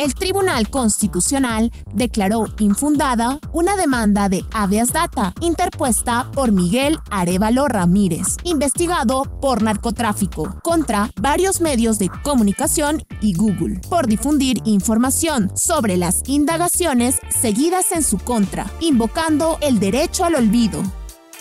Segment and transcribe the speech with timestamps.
[0.00, 8.38] el Tribunal Constitucional declaró infundada una demanda de habeas data interpuesta por Miguel Arevalo Ramírez,
[8.44, 16.26] investigado por narcotráfico, contra varios medios de comunicación y Google, por difundir información sobre las
[16.26, 20.82] indagaciones seguidas en su contra, invocando el derecho al olvido.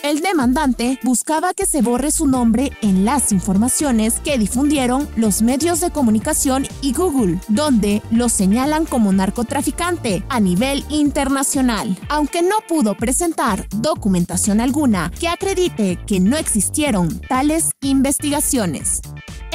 [0.02, 5.82] El demandante buscaba que se borre su nombre en las informaciones que difundieron los medios
[5.82, 11.98] de comunicación y Google, donde lo señalan como narcotraficante a nivel internacional.
[12.08, 19.02] Aunque no pudo presentar documentación alguna que acredite que no existieron tales investigaciones.